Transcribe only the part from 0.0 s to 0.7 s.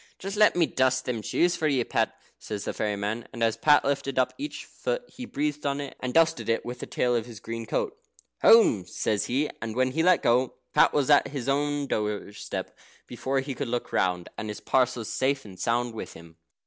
"Just let me